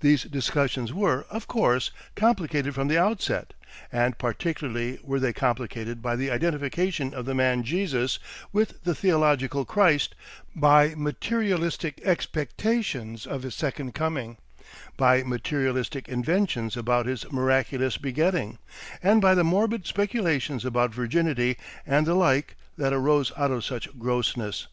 [0.00, 3.54] These discussions were, of course, complicated from the outset;
[3.90, 8.18] and particularly were they complicated by the identification of the man Jesus
[8.52, 10.14] with the theological Christ,
[10.54, 14.36] by materialistic expectations of his second coming,
[14.98, 18.58] by materialistic inventions about his "miraculous" begetting,
[19.02, 21.56] and by the morbid speculations about virginity
[21.86, 24.66] and the like that arose out of such grossness.